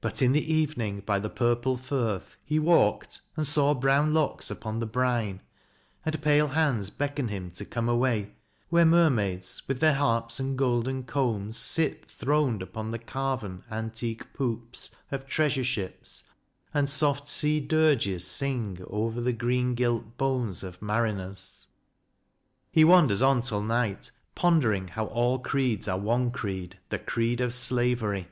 But 0.00 0.22
in 0.22 0.32
the 0.32 0.50
evening 0.54 1.00
by 1.00 1.18
the 1.18 1.28
purple 1.28 1.76
firth 1.76 2.38
He 2.46 2.58
walked 2.58 3.20
and 3.36 3.46
saw 3.46 3.74
brown 3.74 4.14
locks 4.14 4.50
upon 4.50 4.78
the 4.80 4.86
brine, 4.86 5.42
And 6.02 6.22
pale 6.22 6.48
hands 6.48 6.88
beckon 6.88 7.28
him 7.28 7.50
to 7.50 7.66
come 7.66 7.86
away, 7.86 8.36
Where 8.70 8.86
Mermaids, 8.86 9.60
with 9.68 9.80
their 9.80 9.92
harps 9.96 10.40
and 10.40 10.56
golden 10.56 11.02
combs 11.02 11.58
Sit 11.58 12.06
throned 12.10 12.62
upon 12.62 12.90
the 12.90 12.98
carven, 12.98 13.62
antique 13.70 14.32
poops 14.32 14.92
Of 15.10 15.26
treasure 15.26 15.62
ships, 15.62 16.24
and 16.72 16.88
soft 16.88 17.28
sea 17.28 17.60
dirges 17.60 18.26
sing 18.26 18.82
Over 18.88 19.20
the 19.20 19.34
green 19.34 19.74
gilt 19.74 20.16
bones 20.16 20.62
of 20.62 20.80
mariners. 20.80 21.66
He 22.72 22.82
wanders 22.82 23.20
on 23.20 23.42
till 23.42 23.60
night, 23.60 24.10
pondering 24.34 24.88
how 24.88 25.04
all 25.08 25.38
creeds 25.38 25.86
198 25.86 26.06
CRITICAL 26.06 26.06
STUDIES 26.06 26.06
are 26.06 26.06
one 26.06 26.30
creed 26.30 26.78
the 26.88 26.98
creed 26.98 27.40
of 27.42 27.52
slavery. 27.52 28.28